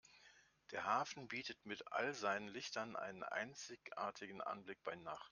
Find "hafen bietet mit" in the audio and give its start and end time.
0.85-1.93